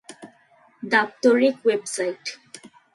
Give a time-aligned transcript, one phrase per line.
[0.83, 2.23] দাপ্তরিক ওয়েবসাইট